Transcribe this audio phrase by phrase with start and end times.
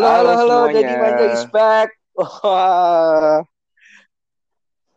[0.00, 1.92] Halo, halo, halo, Dedi Manja is back.
[2.16, 3.44] Wah.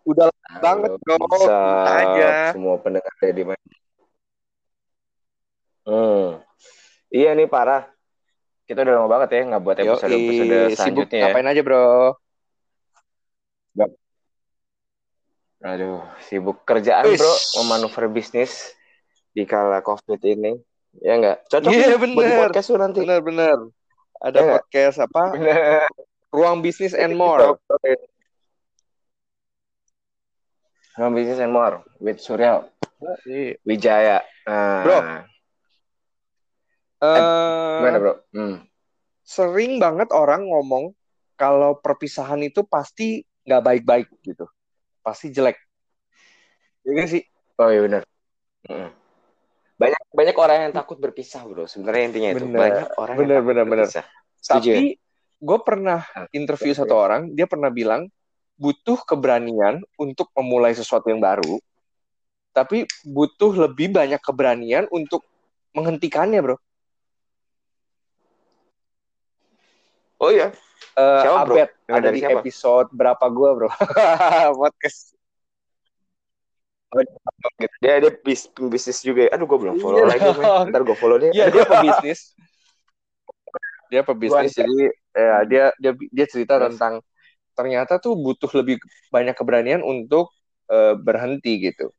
[0.07, 1.15] Udah lama banget bro.
[1.27, 1.59] Bisa
[1.91, 2.27] aja.
[2.55, 3.75] semua pendengar Dedi Manja.
[5.83, 6.39] Hmm.
[7.11, 7.91] Iya nih parah.
[8.63, 11.23] Kita udah lama banget ya nggak buat episode-episode sibuk selanjutnya ya.
[11.27, 11.87] ngapain aja bro?
[15.63, 15.99] Aduh,
[16.31, 18.71] sibuk kerjaan bro, memanuver bisnis
[19.35, 20.55] di kala COVID ini.
[21.03, 21.51] Ya nggak?
[21.51, 22.39] Cocok Iya, nih buat bener.
[22.47, 22.99] podcast lu nanti.
[23.03, 23.82] Bener-bener.
[24.23, 24.55] Ada Iya nggak?
[24.63, 25.21] podcast apa?
[25.35, 25.55] Bener.
[26.35, 27.59] Ruang bisnis and more.
[30.93, 32.61] Ruang Business and More with Surya
[33.25, 33.57] Iya.
[33.65, 34.17] Wijaya.
[34.45, 34.97] Nah, Bro.
[37.03, 37.19] Eh,
[37.81, 38.13] gimana bro?
[38.31, 38.63] Hmm.
[39.19, 40.95] sering banget orang ngomong
[41.35, 44.47] kalau perpisahan itu pasti nggak baik-baik gitu.
[45.01, 45.57] Pasti jelek.
[46.83, 47.23] Ya nggak sih?
[47.57, 48.03] Oh iya benar.
[48.63, 48.87] Mm.
[49.75, 51.67] Banyak banyak orang yang takut berpisah bro.
[51.67, 52.59] Sebenarnya intinya itu Bener.
[52.61, 53.87] banyak orang Bener, yang takut bener, bener.
[54.43, 54.71] Setuju?
[54.75, 54.87] Tapi
[55.39, 56.79] gue pernah Ah, interview oke.
[56.83, 58.11] satu orang, dia pernah bilang
[58.53, 61.57] butuh keberanian untuk memulai sesuatu yang baru,
[62.51, 65.23] tapi butuh lebih banyak keberanian untuk
[65.73, 66.57] menghentikannya, bro.
[70.21, 70.53] Oh iya.
[70.93, 71.55] Siapa, bro?
[71.57, 72.39] Abed ada dari di siapa?
[72.39, 73.69] episode berapa gue, bro?
[74.61, 75.11] Podcast.
[76.93, 77.73] Gitu.
[77.81, 79.25] Dia dia bis, bisnis juga.
[79.25, 79.29] ya.
[79.33, 80.29] Aduh gue belum follow Iya lagi.
[80.69, 81.31] Ntar gue follow dia.
[81.33, 82.37] Iya, dia pebisnis.
[83.93, 86.73] Dia pebisnis, jadi ya, dia dia dia cerita Terus?
[86.73, 87.05] tentang
[87.53, 88.81] ternyata tuh butuh lebih
[89.13, 90.33] banyak keberanian untuk
[90.73, 91.93] eh, berhenti gitu.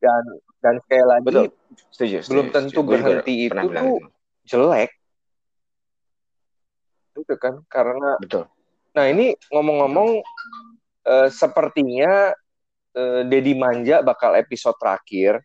[0.00, 0.24] Dan
[0.64, 1.46] dan sekali lagi Betul.
[1.92, 2.16] Setuju.
[2.24, 2.88] setuju, belum tentu setuju.
[2.96, 4.06] Berhenti itu bilang tuh itu.
[4.48, 4.90] jelek
[7.14, 8.48] itu kan karena Betul.
[8.96, 10.24] nah ini ngomong-ngomong
[11.04, 12.32] eh, sepertinya
[12.96, 15.44] eh, Dedi Manja bakal episode terakhir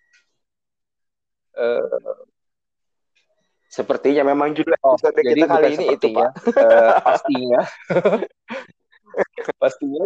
[3.70, 6.30] Sepertinya memang judul oh, episode jadi kita kali ini itu pak.
[6.58, 7.62] eh, pastinya
[9.62, 10.04] pastinya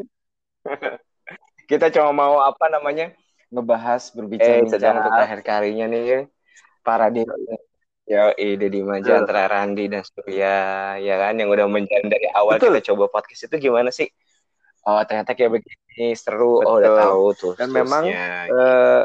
[1.64, 3.16] Kita cuma mau apa namanya
[3.48, 5.00] ngebahas Eh, berbincang-bincang sedap.
[5.00, 6.28] untuk terakhir kalinya nih
[6.84, 7.24] para di
[8.04, 9.24] ya ide di Betul.
[9.24, 10.58] antara Randi dan Surya
[11.00, 12.76] ya kan yang udah menjalin dari awal Betul.
[12.76, 14.12] kita coba podcast itu gimana sih?
[14.84, 16.60] Oh ternyata kayak begini seru.
[16.60, 16.80] Oh Betul.
[16.84, 17.54] udah tahu tuh.
[17.56, 18.44] Dan memang, eh,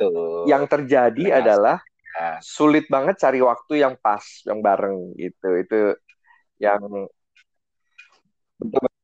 [0.03, 0.51] gitu.
[0.51, 1.39] yang terjadi Benar.
[1.47, 1.77] adalah
[2.19, 2.43] Ya.
[2.43, 5.95] sulit banget cari waktu yang pas yang bareng gitu itu
[6.59, 6.83] yang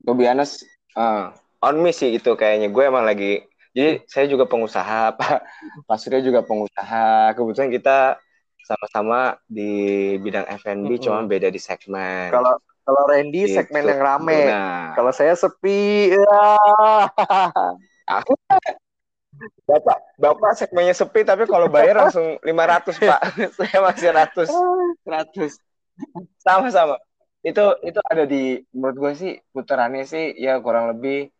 [0.04, 0.66] to be honest,
[0.98, 1.32] uh,
[1.64, 2.68] on me sih itu kayaknya.
[2.74, 3.40] Gue emang lagi,
[3.72, 5.38] jadi saya juga pengusaha, Pak,
[5.88, 7.32] Pak Surya juga pengusaha.
[7.32, 8.18] Kebetulan kita
[8.64, 11.04] sama-sama di bidang F&B, Mm-mm.
[11.04, 12.32] cuma beda di segmen.
[12.32, 13.56] kalau kalau Randy Gitu.
[13.56, 16.40] segmen yang rame Nah, kalau saya sepi ya
[19.64, 23.20] Bapak, Bapak segmennya sepi, tapi kalau bayar langsung 500, Pak.
[23.56, 24.48] saya masih 100.
[25.04, 25.58] 100.
[26.40, 26.96] Sama-sama.
[27.44, 31.32] Itu itu ada di, menurut gue sih, putarannya sih, ya kurang lebih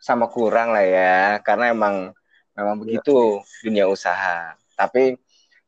[0.00, 1.40] sama kurang lah ya.
[1.40, 2.12] Karena emang
[2.56, 4.56] memang begitu dunia usaha.
[4.76, 5.16] Tapi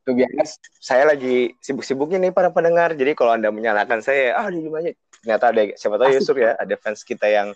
[0.05, 2.93] tuh biasa saya lagi sibuk-sibuknya nih para pendengar.
[2.93, 4.93] Jadi kalau Anda menyalahkan saya, ah di gimana?
[5.19, 7.51] Ternyata ada siapa tahu Yusuf ya, ada fans kita yang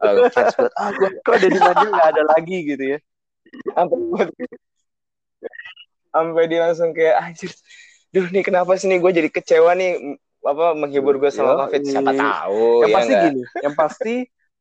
[0.00, 2.98] eh, fans buat ah gue kok Dedi Manja nggak ada lagi gitu ya
[3.76, 3.98] sampai
[6.12, 7.50] sampai dia langsung kayak anjir
[8.12, 11.60] duh nih kenapa sih nih gue jadi kecewa nih apa menghibur gue sama Yoi.
[11.64, 13.24] covid siapa tahu yang ya pasti nggak?
[13.24, 14.14] gini yang pasti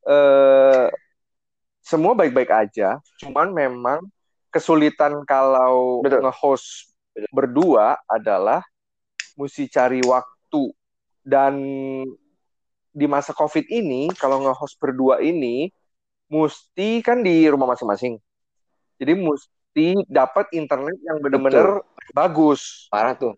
[0.07, 0.85] eh,
[1.84, 4.00] semua baik-baik aja cuman memang
[4.53, 6.23] kesulitan kalau Betul.
[6.23, 6.96] nge-host
[7.35, 8.63] berdua adalah
[9.35, 10.72] mesti cari waktu
[11.23, 11.53] dan
[12.91, 15.72] di masa covid ini kalau nge-host berdua ini
[16.31, 18.16] mesti kan di rumah masing-masing
[19.02, 21.82] jadi mesti dapat internet yang benar-benar
[22.14, 23.34] bagus parah tuh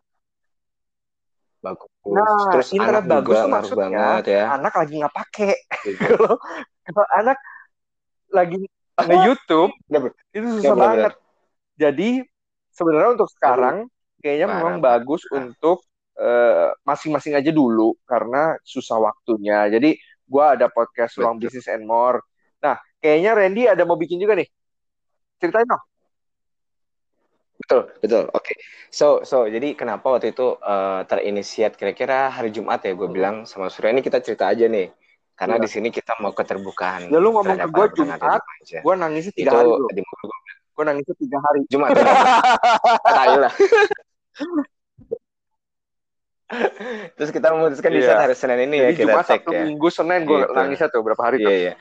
[1.63, 5.53] bagus Nah, terus internet anak bagus juga tuh maksudnya banget ya anak lagi nggak pakai
[5.83, 5.99] Gitu.
[6.11, 6.35] kalau
[6.83, 7.37] kalau anak
[8.27, 8.59] lagi
[8.93, 10.11] nge YouTube bro.
[10.35, 10.83] itu Udah, susah bener-bener.
[10.83, 11.13] banget.
[11.73, 12.09] Jadi
[12.69, 13.75] sebenarnya untuk sekarang
[14.19, 14.85] kayaknya Parah, memang parah.
[14.99, 15.77] bagus untuk
[16.13, 19.65] eh, masing-masing aja dulu karena susah waktunya.
[19.71, 19.95] Jadi
[20.27, 21.49] gua ada podcast Ruang Betul.
[21.49, 22.19] Business and More.
[22.59, 24.47] Nah, kayaknya Randy ada mau bikin juga nih.
[25.43, 25.83] Ceritain dong.
[27.53, 28.53] betul betul oke
[28.91, 33.15] so so jadi kenapa waktu itu eh, terinisiat kira-kira hari Jumat ya gue Hmm.
[33.15, 34.91] bilang sama Surya ini kita cerita aja nih
[35.35, 35.63] karena Iya.
[35.63, 38.39] di sini kita mau keterbukaan Ya, lu ngomong ke pendengar Jumat.
[38.83, 39.87] Gua nangisnya tiga itu hari bro.
[39.91, 40.01] di
[40.73, 41.59] Gua nangisnya tiga hari.
[41.69, 42.03] Jumat ya?
[43.21, 43.51] Tahu lah.
[47.15, 48.07] Terus kita memutuskan di Iya.
[48.11, 49.61] saat hari Senin ini ya Jadi kita Jumat, Sabtu, ya.
[49.65, 50.53] Minggu, Senin gue Gitu.
[50.53, 51.53] nangisnya tuh berapa hari Iya tuh.
[51.55, 51.73] iya.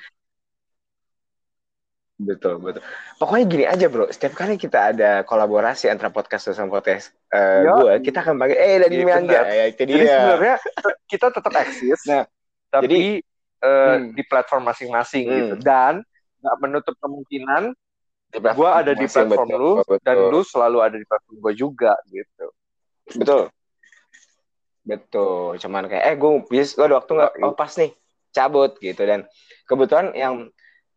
[2.22, 2.82] Betul betul
[3.18, 7.92] pokoknya gini aja bro setiap kali kita ada kolaborasi antara podcast sama podcast uh, gue
[8.06, 9.44] kita akan panggil eh dari Iya, benar.
[9.44, 10.56] ya itu Jadi sebenarnya
[11.12, 12.24] kita tetap eksis, Nah,
[12.68, 13.20] tapi jadi-
[13.62, 14.10] eh, Hmm.
[14.12, 15.36] di platform masing-masing Hmm.
[15.36, 15.54] gitu.
[15.60, 15.92] Dan
[16.38, 17.74] nggak menutup kemungkinan
[18.32, 19.98] gue ada di platform betul, lu betul.
[20.02, 22.46] dan lu selalu ada di platform gue juga gitu.
[23.12, 23.42] betul
[24.82, 27.44] betul cuman kayak eh gue bis lo ada waktu nggak Yoi.
[27.44, 27.92] oh pas nih
[28.32, 29.20] cabut gitu dan
[29.62, 30.34] kebetulan yang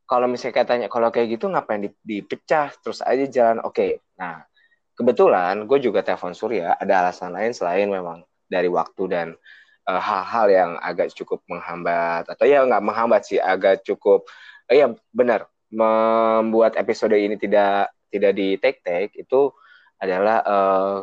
[0.06, 2.74] kalau misalnya katanya kalau kayak gitu ngapain di- dipecah?
[2.81, 4.02] Terus aja jalan oke.
[4.22, 4.46] Nah
[4.96, 9.28] kebetulan gue juga telepon Surya ada alasan lain selain memang dari waktu dan
[9.90, 12.30] eh, hal-hal yang agak cukup menghambat.
[12.30, 14.30] Atau ya nggak menghambat sih agak cukup
[14.69, 19.50] eh, ya benar membuat episode ini tidak tidak di take take itu
[20.00, 20.98] adalah eh,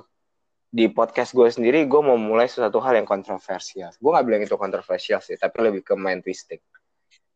[0.72, 3.92] di podcast gue sendiri gue mau mulai sesuatu hal yang kontroversial.
[3.98, 6.62] Gue nggak bilang itu kontroversial sih tapi lebih ke main twisting.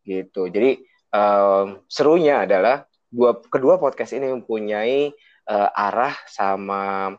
[0.06, 0.48] Gitu.
[0.48, 5.08] Jadi em, serunya adalah dua kedua podcast ini mempunyai
[5.48, 7.14] eh, arah sama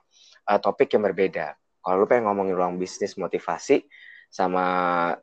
[0.45, 3.81] eh, topik yang berbeda kalau lu pengen ngomongin ruang bisnis motivasi
[4.27, 4.67] sama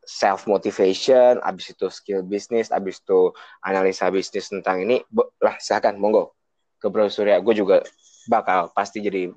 [0.03, 3.31] self motivation abis itu skill bisnis abis itu
[3.63, 5.05] analisa bisnis tentang ini
[5.39, 6.35] lah silakan monggo
[6.81, 7.85] ke Bro Surya gue juga
[8.27, 9.29] bakal pasti jadi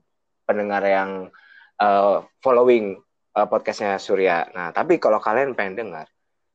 [0.48, 1.28] pendengar yang
[1.84, 2.96] uh, following
[3.36, 4.48] uh, podcastnya Surya.
[4.56, 6.08] Nah, tapi kalau kalian pengen dengar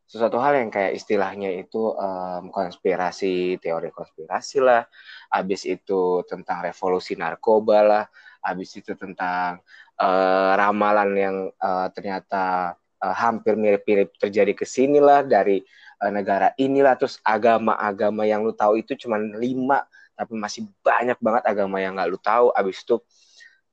[0.07, 4.85] sesuatu hal yang kayak istilahnya itu um, konspirasi, teori konspirasi lah,
[5.33, 8.05] habis itu tentang revolusi narkoba lah,
[8.45, 9.65] habis itu tentang
[9.97, 15.65] uh, ramalan yang uh, ternyata uh, hampir mirip-mirip terjadi ke sini lah dari
[16.05, 21.43] uh, negara inilah, terus agama-agama yang lu tahu itu cuma lima, tapi masih banyak banget
[21.49, 23.01] agama yang nggak lu tahu, habis itu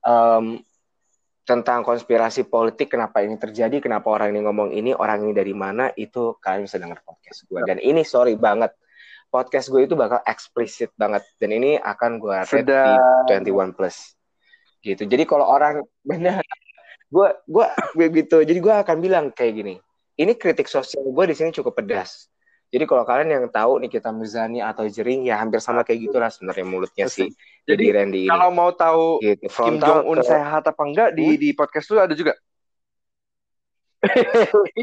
[0.08, 0.64] um,
[1.50, 5.90] tentang konspirasi politik kenapa ini terjadi kenapa orang ini ngomong ini orang ini dari mana
[5.98, 8.70] itu kalian bisa dengar podcast gue dan ini sorry banget
[9.30, 11.24] podcast gue itu bakal eksplisit banget.
[11.38, 12.98] Dan ini akan gue rate Sudah.
[13.30, 14.18] di 21 plus.
[14.82, 15.06] Gitu.
[15.06, 16.42] Jadi kalau orang benar
[17.10, 17.66] gue gue
[17.98, 19.76] begitu jadi gue akan bilang kayak gini.
[20.20, 22.28] Ini kritik sosial gue di sini cukup pedas
[22.70, 26.30] jadi kalau kalian yang tahu nih kita Muzani atau Jering ya hampir sama kayak gitulah
[26.30, 27.30] sebenarnya mulutnya sih
[27.66, 31.10] jadi Jadi Randy ini kalau mau tahu gitu Kim Jong Un ke- sehat apa enggak
[31.14, 32.34] di di podcast lu ada juga.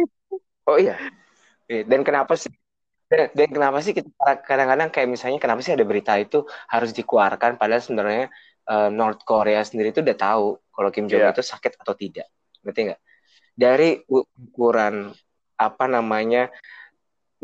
[0.67, 0.99] Oh iya.
[1.67, 2.51] Eh, Dan kenapa sih?
[3.07, 4.11] Dan, dan kenapa sih kita
[4.43, 8.27] kadang-kadang kayak misalnya kenapa sih ada berita itu harus dikeluarkan padahal sebenarnya
[8.67, 11.35] eh, North Korea sendiri itu udah tahu kalau Kim Jong Un Iya.
[11.39, 12.27] itu sakit atau tidak.
[12.67, 13.01] Ngerti nggak?
[13.55, 15.15] Dari ukuran
[15.57, 16.51] apa namanya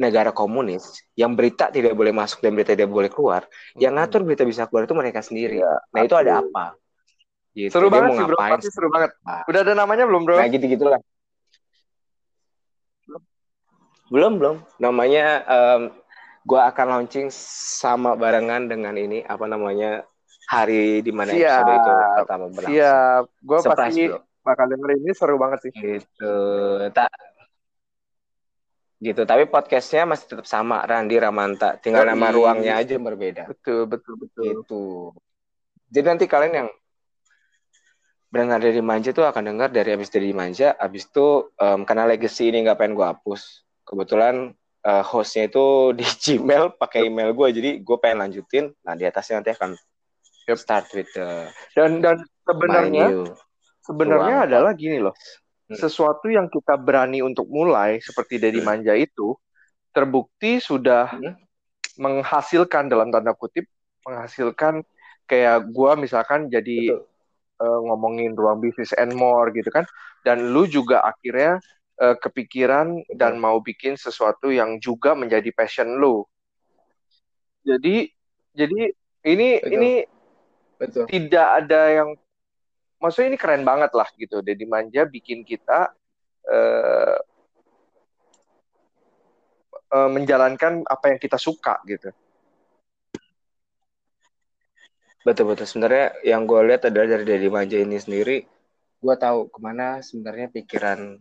[0.02, 0.82] negara komunis
[1.14, 3.46] yang berita tidak boleh masuk dan berita tidak boleh keluar,
[3.78, 4.02] yang Hmm.
[4.02, 5.62] ngatur berita bisa keluar itu mereka sendiri.
[5.62, 6.74] Iya, Nah, itu ada apa?
[7.54, 7.70] Gitu.
[7.70, 9.10] Seru Dia banget sih bro, pasti seru banget.
[9.22, 10.36] Nah, Udah ada namanya belum bro?
[10.40, 11.00] Nah, gitu-gitulah.
[14.12, 14.56] Belum, belum.
[14.76, 15.82] Namanya em,
[16.44, 20.04] gua akan launching sama barengan dengan ini apa namanya?
[20.52, 22.76] Hari di mana episode itu pertama berlangsung.
[22.76, 24.20] Siap, gue pasti bro.
[24.44, 25.72] bakal dengerin ini seru banget sih.
[25.72, 26.36] Gitu.
[26.92, 27.08] Tak
[29.02, 33.50] gitu, tapi podcastnya masih tetap sama Randi Ramanta, tinggal nama ruangnya aja yang berbeda.
[33.50, 34.44] Betul, betul, betul.
[34.46, 34.84] Gitu.
[35.90, 36.68] Jadi nanti kalian yang
[38.30, 42.48] berdengar dari Manja tuh akan dengar dari abis dari Manja, abis itu em, karena legacy
[42.48, 43.66] ini nggak pengen gue hapus.
[43.82, 44.54] Kebetulan
[44.86, 45.66] eh, hostnya itu
[45.98, 48.70] di Gmail pakai email gue, jadi gue pengen lanjutin.
[48.86, 49.74] Nah di atasnya nanti akan
[50.42, 50.58] Yep.
[50.58, 51.46] start with the
[51.78, 53.06] Dan dan my sebenarnya
[53.86, 55.14] sebenarnya adalah gini loh.
[55.72, 55.80] Hmm.
[55.80, 58.68] Sesuatu yang kita berani untuk mulai seperti dari Hmm.
[58.68, 59.32] manja itu
[59.96, 61.32] terbukti sudah Hmm.
[61.96, 63.64] menghasilkan dalam tanda kutip
[64.04, 64.84] menghasilkan
[65.24, 67.08] kayak gua misalkan jadi Betul.
[67.62, 69.88] eh, ngomongin ruang bisnis and more gitu kan
[70.26, 71.60] dan lu juga akhirnya
[72.00, 73.16] eh, kepikiran Betul.
[73.16, 76.24] dan mau bikin sesuatu yang juga menjadi passion lu
[77.62, 78.10] jadi
[78.52, 78.80] jadi
[79.22, 79.72] ini Betul.
[79.72, 79.92] ini
[80.82, 81.04] Betul.
[81.06, 82.08] tidak ada yang
[83.02, 85.90] maksudnya ini keren banget lah gitu Deddy Manja bikin kita
[86.46, 87.18] eh,
[89.90, 92.14] eh, menjalankan apa yang kita suka gitu
[95.22, 95.66] Betul betul.
[95.70, 98.42] Sebenarnya yang gue lihat adalah dari Deddy Manja ini sendiri,
[98.98, 101.14] gue tahu ke mana sebenarnya pikiran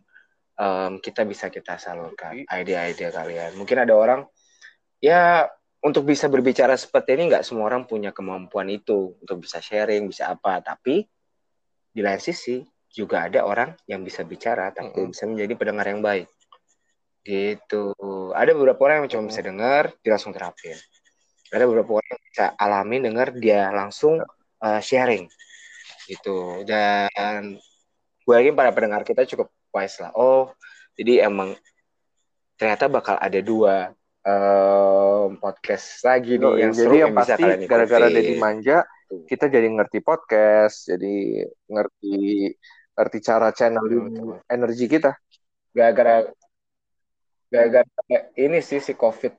[0.57, 3.53] em, kita bisa kita salurkan ide-ide kalian.
[3.57, 4.25] Mungkin ada orang
[4.97, 5.45] ya
[5.85, 10.33] untuk bisa berbicara seperti ini nggak semua orang punya kemampuan itu untuk bisa sharing, bisa
[10.33, 10.61] apa.
[10.65, 11.05] Tapi
[11.91, 15.11] di lain sisi juga ada orang yang bisa bicara tapi Mm-mm.
[15.15, 16.27] bisa menjadi pendengar yang baik.
[17.21, 17.93] Gitu.
[18.33, 20.75] Ada beberapa orang yang cuma bisa dengar, dia langsung terapin.
[21.51, 24.19] Ada beberapa orang yang bisa alami dengar, dia langsung
[24.59, 25.29] uh, sharing.
[26.09, 26.65] Gitu.
[26.65, 27.61] Dan
[28.25, 30.11] gue yakin para pendengar kita cukup wise lah.
[30.17, 30.51] Oh,
[30.97, 31.55] jadi emang
[32.59, 33.95] ternyata bakal ada dua
[34.25, 38.07] um, podcast lagi nih Oh, yang jadi seru yang yang pasti gara-gara.
[38.11, 39.27] Dedi Manja Tuh.
[39.27, 42.15] kita jadi ngerti podcast, jadi ngerti
[42.91, 44.39] ngerti cara channeling Betul.
[44.47, 45.11] energi kita.
[45.71, 46.27] gara-gara
[47.47, 47.87] gara-gara
[48.35, 49.31] ini sih si covid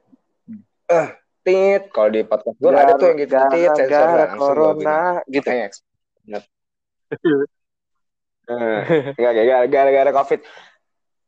[0.86, 1.08] eh
[1.42, 4.72] tit kalau di podcast gue ada tuh yang gitu tit sensor Gara-gara langsung gua bilang.
[4.76, 5.48] corona gitu.
[5.48, 5.68] Makanya
[6.22, 6.44] banget.
[8.42, 10.40] Eh, gara- gara-gara covid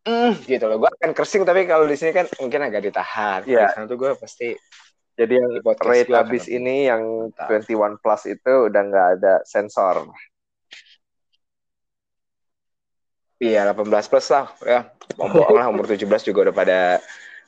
[0.02, 3.70] mm, gitu loh gue akan kersing tapi kalau di sini kan mungkin agak ditahan Iya.
[3.70, 4.50] di sana tuh gue pasti
[5.14, 7.62] Jadi yang rate habis lebih ini yang mantap.
[7.62, 10.10] 21 plus itu udah nggak ada sensor.
[13.38, 14.46] Iya, 18 plus lah.
[14.62, 16.78] Ya, mau bohong lah, umur 17 juga udah pada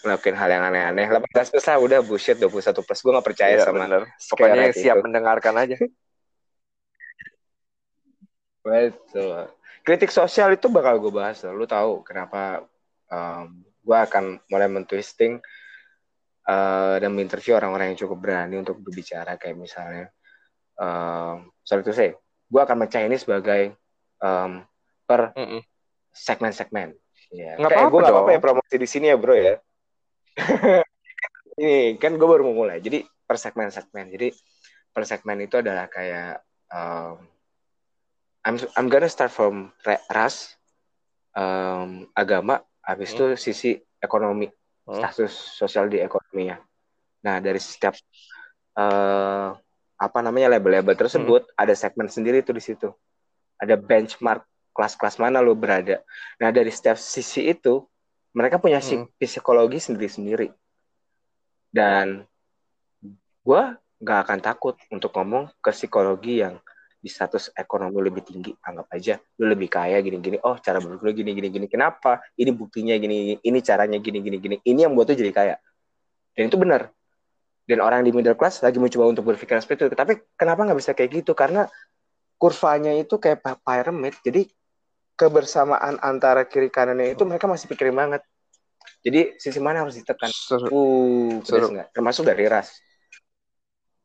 [0.05, 1.07] ngelakuin hal yang aneh-aneh.
[1.09, 3.01] 18 plus lah, udah bullshit 21 plus.
[3.03, 4.03] Gue gak percaya Iya, sama bener.
[4.31, 5.05] Pokoknya rate siap itu.
[5.09, 5.77] mendengarkan aja.
[8.67, 9.47] Betul.
[9.87, 11.39] Kritik sosial itu bakal gue bahas.
[11.47, 12.67] Lu tahu kenapa
[13.07, 15.39] um, gue akan mulai mentwisting
[16.47, 20.11] uh, dan menginterview orang-orang yang cukup berani untuk berbicara kayak misalnya
[20.81, 22.15] um, sorry to say,
[22.47, 23.75] gue akan mecah ini sebagai
[24.23, 24.63] um,
[25.05, 25.61] per Mm-mm.
[26.13, 26.95] segmen-segmen.
[27.35, 27.59] Ya.
[27.59, 29.59] Nggak apa-apa gue nggak apa-apa ya promosi di sini ya bro ya.
[31.57, 32.85] Ini kan gue baru mau mulai.
[32.85, 34.13] Jadi per segmen-segmen.
[34.13, 34.29] Jadi
[34.93, 37.17] per segmen itu adalah kayak um,
[38.47, 39.73] I'm I'm gonna start from
[40.13, 40.55] ras,
[41.35, 43.17] um, agama, habis Hmm.
[43.17, 44.47] itu sisi ekonomi,
[44.87, 45.03] Hmm.
[45.03, 46.63] status sosial di ekonominya.
[47.27, 47.99] Nah dari setiap
[48.77, 49.49] eh,
[49.97, 51.55] apa namanya label-label tersebut Hmm.
[51.59, 52.89] ada segmen sendiri tuh di situ.
[53.59, 54.45] Ada benchmark
[54.77, 56.05] kelas-kelas mana lo berada.
[56.39, 57.83] Nah dari setiap sisi itu
[58.37, 59.09] mereka punya Hmm.
[59.17, 60.53] psikologi sendiri-sendiri.
[61.73, 62.29] Dan
[63.43, 63.63] gue
[63.97, 66.61] nggak akan takut untuk ngomong ke psikologi yang
[67.07, 68.51] di status ekonomi lebih tinggi.
[68.67, 70.43] Anggap aja lu lebih kaya gini-gini.
[70.43, 71.67] Oh cara berpikir lu gini-gini-gini.
[71.71, 72.19] Kenapa?
[72.35, 73.39] Ini buktinya gini.
[73.39, 74.59] Ini caranya gini-gini-gini.
[74.67, 75.55] Ini yang buat tuh jadi kaya.
[76.35, 76.91] Dan itu benar.
[77.67, 79.95] Dan orang di middle class lagi mencoba untuk berpikir seperti itu.
[79.95, 81.39] Tapi kenapa nggak bisa kayak gitu?
[81.39, 81.71] Karena
[82.35, 84.19] kurvanya itu kayak pyramid.
[84.27, 84.51] Jadi
[85.17, 88.23] kebersamaan antara kiri kanannya itu mereka masih pikirin banget.
[89.01, 90.31] Jadi sisi mana harus ditekan?
[90.31, 90.69] Seru.
[90.71, 91.71] Uh, Seru.
[91.95, 92.75] Termasuk dari ras.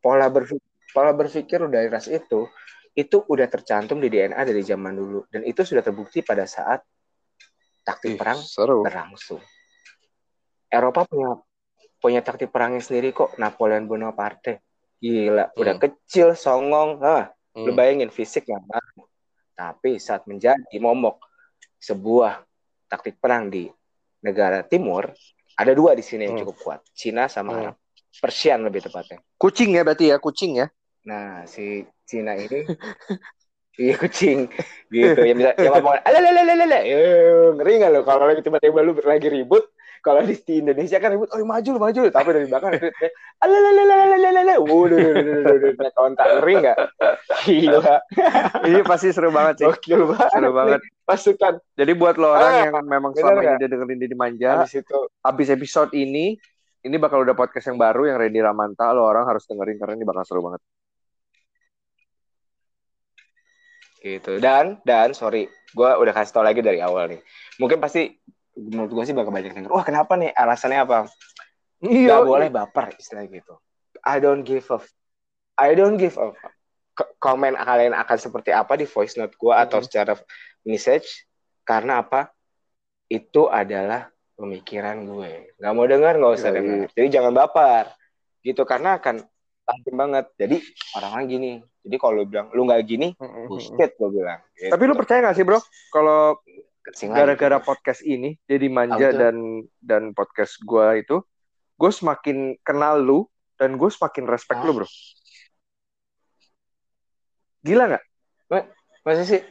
[0.02, 2.50] Pola berpikir, pola berpikir dari ras itu
[2.92, 6.84] itu udah tercantum di DNA dari zaman dulu dan itu sudah terbukti pada saat
[7.82, 8.84] taktik Ih, perang seru.
[8.84, 9.40] berlangsung.
[10.68, 11.36] Eropa punya
[11.98, 14.64] punya taktik perangnya sendiri kok Napoleon Bonaparte.
[14.98, 15.82] Gila, udah Hmm.
[15.82, 17.02] kecil, songong.
[17.02, 17.78] Ah, lu Hmm.
[17.78, 19.02] bayangin fisik nggak mampu.
[19.52, 21.22] Tapi saat menjadi momok
[21.78, 22.42] sebuah
[22.86, 23.66] taktik perang di
[24.22, 25.10] negara timur,
[25.58, 26.42] ada dua di sini yang Hmm.
[26.46, 27.60] cukup kuat, Cina sama Hmm.
[27.70, 27.76] Arab.
[28.12, 29.18] Persian lebih tepatnya.
[29.34, 30.66] Kucing ya berarti ya, kucing ya.
[31.02, 31.82] Nah, si
[32.12, 32.68] Cina ini.
[33.72, 34.52] Iya kucing.
[34.92, 35.16] Gitu.
[35.16, 36.84] Yang bisa yang ngomong alalalala
[37.56, 39.64] ngeri nggak lo kalau lagi tiba-tiba lu lagi ribut
[40.04, 42.10] kalau di, di Indonesia kan ribut oh maju lu maju lu.
[42.12, 42.76] Tapi dari belakang
[43.40, 45.00] alalalala waduh
[45.72, 46.78] naik kontak ngeri nggak?
[47.48, 47.96] Gila.
[48.68, 49.66] Ini pasti seru banget sih.
[49.66, 50.80] gokil banget Seru banget.
[51.08, 51.54] pasukan.
[51.72, 54.98] Jadi buat lo orang Ah, yang memang selama ini udah dengerin Didi Manja, habis itu.
[55.24, 56.36] abis episode ini,
[56.84, 60.04] ini bakal udah podcast yang baru yang Randy Ramanta, lo orang harus dengerin karena ini
[60.04, 60.60] bakal seru banget.
[64.02, 67.22] Gitu dan dan sorry gue udah kasih tau lagi dari awal nih
[67.56, 68.18] mungkin pasti
[68.52, 70.98] menurut gue sih bakal banyak denger wah kenapa nih alasannya apa
[71.82, 72.22] Iya.
[72.22, 73.58] Gak boleh baper istilah gitu.
[74.06, 74.78] I don't give a
[75.58, 76.30] I don't give a
[76.94, 79.86] K- komen kalian akan seperti apa di voice note gue atau Mhm.
[79.90, 80.14] secara
[80.62, 81.26] message
[81.66, 82.30] karena apa?
[83.08, 85.58] Itu adalah pemikiran gue.
[85.58, 86.86] Gak mau dengar nggak usah Iya, dengar.
[86.94, 87.84] Jadi jangan baper
[88.46, 89.26] gitu karena akan
[89.72, 90.26] tajam banget.
[90.36, 90.56] Jadi
[91.00, 91.50] orang-orang gini.
[91.82, 93.08] Jadi kalau lu bilang lu nggak gini,
[93.48, 94.38] bullshit gue bilang.
[94.54, 94.70] Gitu.
[94.70, 95.58] Tapi lu percaya gak sih bro,
[95.90, 97.10] kalau lagi.
[97.10, 101.22] gara-gara podcast ini, jadi Manja dan dan podcast gua itu,
[101.74, 103.26] gue semakin kenal lu
[103.58, 104.66] dan gue semakin respect Ah.
[104.66, 104.88] lu bro.
[107.62, 108.04] Gila nggak?
[109.02, 109.42] Masa sih?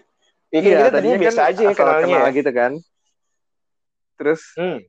[0.51, 2.07] Ya, kan kita tadinya biasa aja ya kenalnya.
[2.07, 2.71] kenal gitu kan.
[4.19, 4.79] Terus Hmm.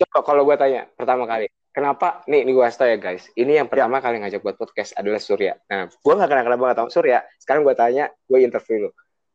[0.00, 2.20] Coba kalau gue tanya pertama kali, kenapa?
[2.28, 3.24] Nih, nih gue kasih tau ya guys.
[3.32, 5.56] Ini yang pertama kali ngajak buat podcast adalah Surya.
[5.66, 7.18] Nah, gue gak kenal-kenal banget sama Surya.
[7.36, 8.90] Sekarang gue tanya, gue interview lu.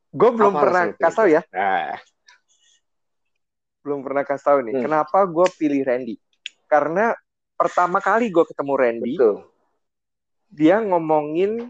[0.07, 1.99] gue belum Apa pernah kasih tau ya, Nah,
[3.83, 4.73] belum pernah kasih tau nih.
[4.73, 4.83] Hmm.
[4.87, 6.15] Kenapa gue pilih Randy?
[6.65, 7.11] Karena
[7.53, 9.35] pertama kali gue ketemu Randy, betul.
[10.47, 11.67] dia ngomongin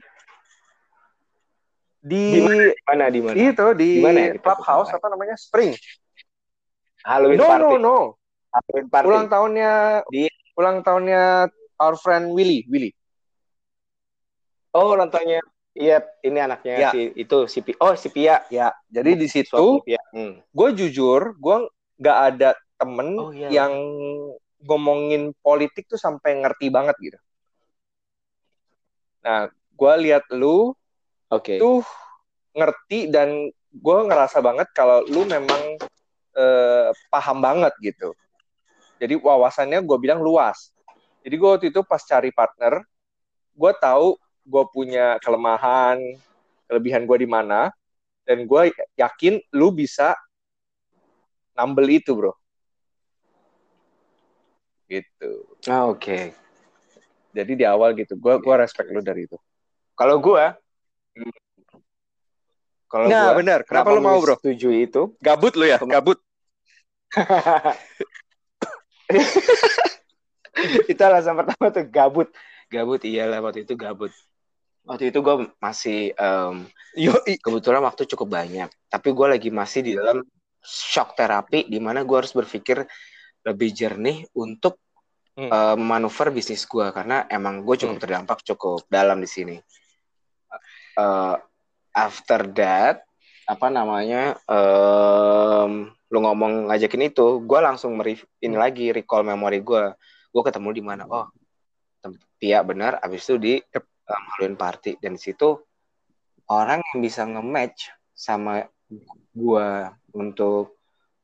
[1.98, 2.40] di,
[2.86, 3.36] Mana di mana?
[3.36, 5.74] itu di Di mana ya clubhouse apa namanya Spring.
[7.04, 7.64] Halloween no party.
[7.64, 7.98] no no,
[8.54, 9.08] Halloween party.
[9.08, 9.72] ulang tahunnya
[10.08, 11.48] Di- ulang tahunnya
[11.78, 12.92] our friend Willy Willy.
[14.74, 15.42] Oh, nontonnya.
[15.78, 16.90] Iya, ini anaknya Ya.
[16.90, 18.42] si itu si Pi- Oh, si Pia.
[18.50, 20.02] Ya, jadi di situ Suami Pia.
[20.10, 20.42] Hmm.
[20.42, 21.58] gue jujur gue
[22.02, 22.50] nggak ada
[22.82, 23.54] temen Oh, iya.
[23.54, 23.74] yang
[24.66, 27.18] ngomongin politik tuh sampai ngerti banget gitu.
[29.22, 30.74] Nah, gue lihat lu
[31.30, 31.62] Oke.
[31.62, 31.86] tuh
[32.58, 35.78] ngerti dan gue ngerasa banget kalau lu memang
[36.34, 38.18] eh, paham banget gitu.
[38.98, 40.74] Jadi wawasannya gue bilang luas.
[41.22, 42.82] Jadi gue waktu itu pas cari partner,
[43.54, 46.00] gue tahu gue punya kelemahan,
[46.66, 47.70] kelebihan gue di mana,
[48.24, 48.62] dan gue
[48.96, 50.18] yakin lu bisa
[51.58, 52.34] nambel itu bro.
[54.88, 55.32] Gitu.
[55.68, 56.32] Ah, Oke.
[57.36, 59.38] Jadi di awal gitu, gue gua respect lu dari itu.
[59.94, 60.58] Kalau gua
[62.88, 63.60] kalau Nah gua benar.
[63.68, 64.40] Kenapa lu mau bro?
[64.40, 65.02] Setuju itu.
[65.22, 66.18] Gabut lu ya, gabut.
[70.92, 72.30] itu alasan pertama tuh gabut.
[72.68, 74.12] Gabut iyalah waktu itu gabut.
[74.88, 78.72] Waktu itu gue masih em, Yo, kebetulan waktu cukup banyak.
[78.88, 80.24] Tapi gue lagi masih di dalam
[80.64, 82.84] shock terapi di mana gue harus berpikir
[83.44, 84.80] lebih jernih untuk
[85.38, 85.54] Hmm.
[85.54, 88.02] eh, manuver bisnis gue karena emang gue cukup Hmm.
[88.02, 89.54] terdampak cukup dalam di sini.
[90.98, 91.36] Eh,
[91.94, 93.06] after that
[93.46, 98.56] apa namanya em, lu ngomong ngajakin itu gue langsung ini Hmm.
[98.56, 99.84] lagi recall memori gue
[100.32, 101.28] gue ketemu di mana oh
[102.38, 105.58] Tia benar abis itu di um, Halloween party dan di situ
[106.48, 108.64] orang yang bisa nge-match sama
[109.34, 109.68] gue
[110.16, 110.78] untuk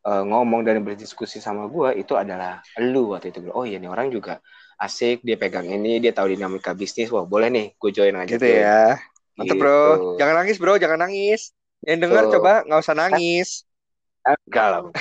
[0.03, 4.09] uh, ngomong dan berdiskusi sama gue itu adalah lu waktu itu oh iya nih orang
[4.11, 4.41] juga
[4.81, 8.43] asik dia pegang ini dia tahu dinamika bisnis wah boleh nih gue join aja gitu
[8.43, 8.99] ya.
[9.33, 9.81] Mantap bro.
[9.81, 10.09] Gitu.
[10.21, 11.41] Jangan nangis bro, jangan nangis.
[11.83, 12.31] Yang dengar Tuh.
[12.37, 13.49] coba nggak usah nangis.
[14.23, 14.81] Enggak lah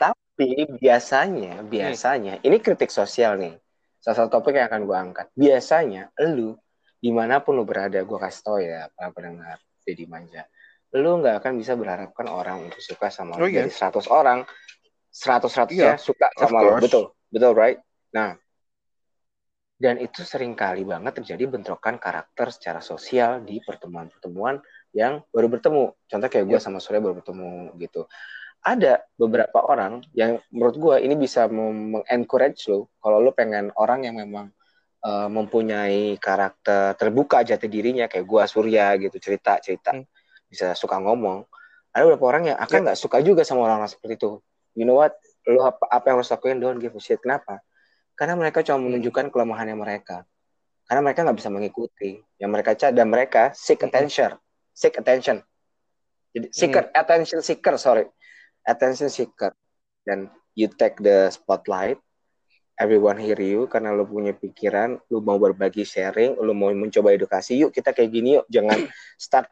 [0.00, 3.60] Tapi biasanya, biasanya, ini kritik sosial nih.
[4.00, 5.26] Salah satu topik yang akan gue angkat.
[5.36, 6.56] Biasanya, lu,
[6.96, 10.48] di mana pun lu berada, gue kasih tau ya, para pendengar, Deddy Manja.
[10.96, 13.44] Lu nggak akan bisa berharapkan orang untuk suka sama lu.
[13.44, 13.68] Oh, iya.
[13.68, 14.48] Dari 100 orang,
[15.12, 16.80] 100-100 Iya, ya suka sama lu.
[16.80, 17.78] Betul, betul, right?
[18.16, 18.40] Nah,
[19.80, 24.60] dan itu sering kali banget terjadi bentrokan karakter secara sosial di pertemuan-pertemuan
[24.92, 25.94] yang baru bertemu.
[26.06, 26.64] Contoh kayak gue Yep.
[26.64, 28.06] sama Surya baru bertemu gitu.
[28.60, 34.20] Ada beberapa orang yang menurut gue ini bisa meng-encourage lo kalau lo pengen orang yang
[34.20, 34.52] memang
[35.00, 39.96] uh, mempunyai karakter terbuka jati dirinya kayak gue Surya gitu cerita cerita.
[39.96, 40.04] Hmm.
[40.50, 41.46] bisa suka ngomong.
[41.94, 44.42] Ada beberapa orang yang akan nggak suka juga sama orang-orang seperti itu.
[44.74, 45.14] You know what?
[45.46, 47.22] Lo apa, apa yang lo lakuin don't give a shit.
[47.22, 47.62] Kenapa?
[48.18, 50.26] Karena mereka cuma menunjukkan kelemahannya mereka.
[50.90, 52.18] Karena mereka nggak bisa mengikuti.
[52.42, 54.42] Yang mereka cari dan mereka seek Hmm.
[54.74, 55.42] Seek attention.
[56.30, 58.06] Jadi seeker attention seeker sorry.
[58.62, 59.52] Attention seeker.
[60.06, 61.98] Dan you take the spotlight
[62.80, 67.60] everyone hear you karena lu punya pikiran lu mau berbagi sharing lu mau mencoba edukasi
[67.60, 68.48] yuk kita kayak gini yuk.
[68.48, 68.78] Jangan
[69.20, 69.46] start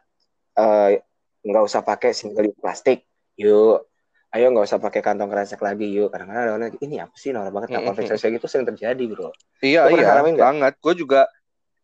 [0.57, 1.05] eh,
[1.45, 3.05] nggak usah pakai single use plastik
[3.37, 3.85] yuk.
[4.29, 6.09] Ayo nggak usah pakai kantong kresek lagi yuk.
[6.09, 7.87] Kadang-kadang ada orang ini apa sih norak banget nah Mm-mm.
[7.93, 9.29] konflik sosial gitu sering terjadi bro.
[9.61, 10.37] Iya iya nggak?
[10.41, 10.73] banget.
[10.81, 11.29] Gue juga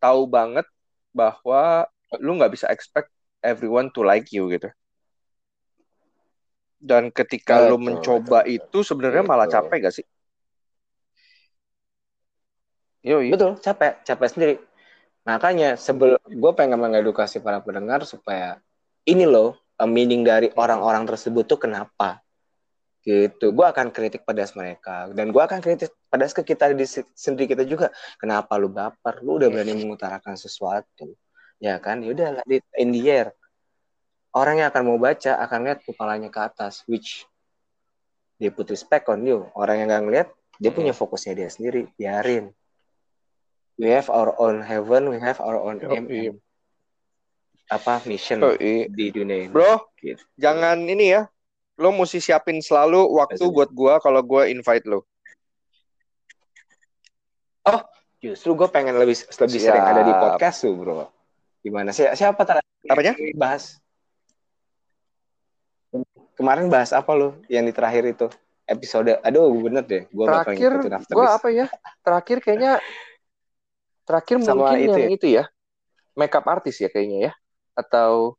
[0.02, 0.66] tahu banget
[1.14, 1.86] bahwa
[2.18, 3.10] lu nggak bisa expect
[3.46, 4.66] everyone to like you gitu.
[6.82, 10.06] Dan ketika lu Betul, mencoba betul, itu sebenarnya malah capek gak sih?
[13.06, 14.54] Yo, Betul, capek, capek sendiri.
[15.26, 18.58] Makanya sebelum gue pengen mengedukasi para pendengar supaya
[19.06, 22.22] ini loh uh, meaning dari orang-orang tersebut tuh kenapa
[23.06, 23.54] gitu.
[23.54, 27.54] Gue akan kritik pedas mereka dan gue akan kritik pedas ke kita di se- sendiri
[27.54, 27.90] kita juga.
[28.18, 29.22] Kenapa lu baper?
[29.22, 31.14] Lu udah berani mengutarakan sesuatu,
[31.62, 32.02] ya kan?
[32.04, 33.28] Ya udah di in the air.
[34.36, 37.24] Orang yang akan mau baca akan lihat kepalanya ke atas, which
[38.36, 39.48] dia put respect on you.
[39.56, 40.28] Orang yang nggak ngeliat,
[40.60, 41.88] dia punya fokusnya dia sendiri.
[41.96, 42.52] Biarin.
[43.80, 46.32] We have our own heaven, we have our own aim iya.
[47.68, 48.88] apa mission iya.
[48.88, 49.52] di dunia ini.
[49.52, 50.20] Bro, Gitu.
[50.40, 51.28] jangan ini ya.
[51.76, 53.52] Lo mesti siapin selalu waktu Maksudnya?
[53.52, 55.04] buat gua kalau gua invite lo.
[58.26, 59.68] Justru gue pengen lebih lebih Siap.
[59.70, 61.06] sering ada di podcast tuh, bro.
[61.66, 62.06] Gimana sih?
[62.14, 63.12] Siapa terakhir Apanya?
[63.34, 63.82] bahas?
[66.36, 68.30] Kemarin bahas apa lo yang di terakhir itu?
[68.66, 70.02] Episode, aduh bener deh.
[70.10, 70.70] Gue bakal Terakhir
[71.10, 71.36] gua this.
[71.38, 71.66] apa ya?
[72.02, 72.72] Terakhir kayaknya
[74.02, 75.16] terakhir Sama mungkin itu yang ya?
[75.18, 75.44] itu ya.
[76.14, 77.32] Makeup artist ya kayaknya ya.
[77.74, 78.38] Atau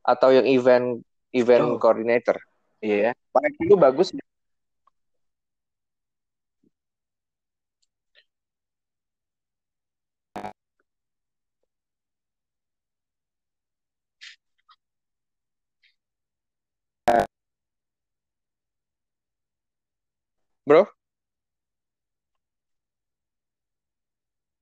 [0.00, 1.80] atau yang event event Oh.
[1.80, 2.36] coordinator.
[2.80, 3.12] Iya.
[3.28, 4.08] Pakai itu bagus.
[20.68, 20.84] Bro?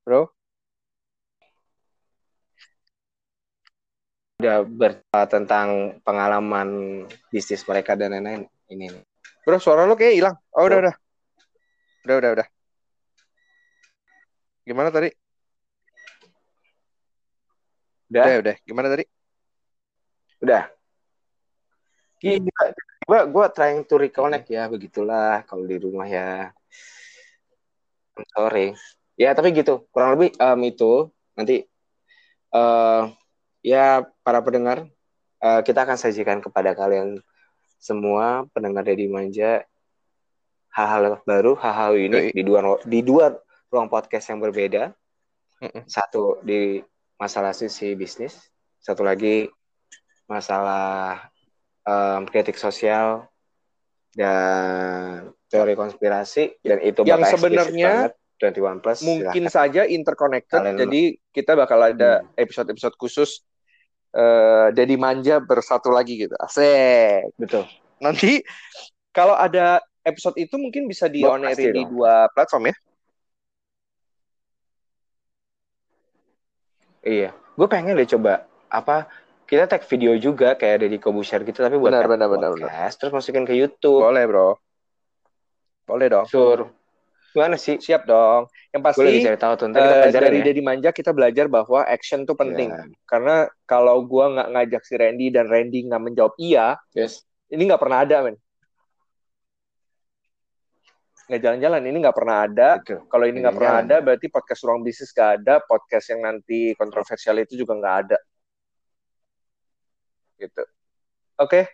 [0.07, 0.31] Bro?
[4.39, 7.03] Udah bercerita tentang pengalaman
[7.35, 8.47] bisnis mereka dan lain-lain.
[8.71, 9.03] Ini nih.
[9.43, 10.37] Bro, suara lo kayak hilang.
[10.55, 10.95] Oh, udah, udah.
[12.07, 12.47] Udah, udah, udah.
[14.63, 15.11] Gimana tadi?
[18.15, 18.57] Udah, Udah, udah.
[18.63, 19.05] Gimana tadi?
[20.39, 20.63] udah.
[22.23, 26.51] Gila, gue gue trying to reconnect ya begitulah kalau di rumah ya.
[28.19, 28.75] I'm sorry.
[29.15, 31.65] Ya tapi gitu kurang lebih em, itu nanti
[32.51, 33.03] eh
[33.63, 34.91] ya para pendengar
[35.43, 37.23] eh, kita akan sajikan kepada kalian
[37.79, 39.63] semua pendengar Deddy Manja
[40.75, 43.33] hal-hal baru hal-hal unik di dua di dua
[43.71, 44.93] ruang podcast yang berbeda.
[45.89, 46.85] Satu di
[47.17, 48.37] masalah sisi bisnis,
[48.77, 49.49] satu lagi
[50.29, 51.33] masalah
[51.87, 53.25] em, kritik sosial
[54.11, 59.55] dan teori konspirasi dan itu Yang sebenarnya eksplisit banget, 21 plus Mungkin silahkan.
[59.55, 60.59] saja interconnected.
[60.59, 62.29] Kalian- Jadi kita bakal ada Hmm.
[62.35, 63.31] episode-episode khusus
[64.11, 66.33] eh Dedi Manja bersatu lagi gitu.
[66.37, 67.37] Asik.
[67.37, 68.41] betul Nanti
[69.11, 71.89] kalau ada episode itu mungkin bisa di on di dong.
[71.93, 72.77] dua platform ya.
[77.03, 79.07] iya gue pengen deh coba apa
[79.47, 83.13] kita tag video juga kayak Deddy Kobusier gitu tapi buat Benar, benar, benar, podcast terus
[83.15, 84.59] masukin ke YouTube Boleh, Bro.
[85.87, 86.27] Boleh dong.
[86.27, 86.75] sur
[87.31, 88.49] gimana sih Siap dong.
[88.73, 91.85] Yang pasti gue cari tahu tuh ntar kita eh, dari ya Manja kita belajar bahwa
[91.85, 92.73] action tuh penting.
[92.73, 92.97] Iya.
[93.05, 97.83] Karena kalau gua nggak ngajak si Randy dan Randy nggak menjawab iya, yes ini nggak
[97.83, 98.37] pernah ada, men.
[101.27, 102.69] Nggak jalan-jalan, ini nggak pernah ada.
[102.83, 107.39] Kalau ini nggak pernah ada, berarti podcast ruang bisnis nggak ada, podcast yang nanti kontroversial
[107.43, 108.19] itu juga nggak ada.
[110.37, 110.63] Gitu.
[111.37, 111.69] Oke.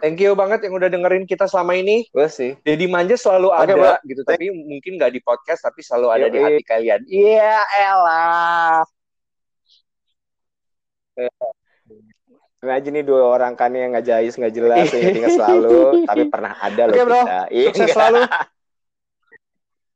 [0.00, 2.08] Thank you banget yang udah dengerin kita selama ini.
[2.08, 3.92] gue sih Dedi Manja selalu Oke, ada Bro.
[4.06, 6.44] gitu, tapi mungkin nggak di podcast, tapi selalu ada di Yoi.
[6.50, 7.00] hati kalian.
[7.04, 7.52] Iya,
[7.84, 8.80] elah.
[12.58, 15.76] Imagine nih dua orang kan yang nggak jayus nggak jelas ingat-ingat selalu
[16.08, 17.20] tapi pernah ada loh Oke, bro.
[17.20, 18.20] kita Iya, Sukses selalu.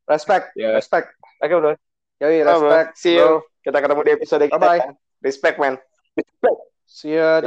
[0.05, 0.71] Respect, Ya.
[0.75, 1.09] respect.
[1.41, 1.73] Oke bro
[2.19, 2.69] Yoi, Oh, bro.
[2.69, 2.91] respect.
[2.95, 3.41] See you.
[3.41, 3.49] bro.
[3.65, 4.93] kita ketemu di episode kita Bye-bye.
[5.25, 5.75] respect man
[6.89, 7.41] See ya.